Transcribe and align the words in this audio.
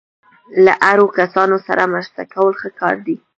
له 0.65 0.73
اړو 0.91 1.05
کسانو 1.17 1.57
سره 1.67 1.91
مرسته 1.93 2.21
کول 2.33 2.53
ښه 2.61 2.69
کار 2.79 2.95
دی. 3.05 3.15